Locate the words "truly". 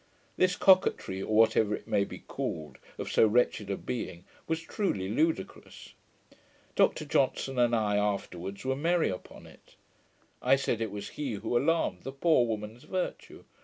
4.59-5.07